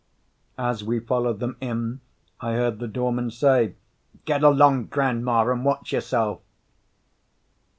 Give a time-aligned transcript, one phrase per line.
[0.57, 2.01] As we followed them in
[2.39, 3.75] I heard the doorman say,
[4.25, 6.39] "Get along, grandma, and watch yourself."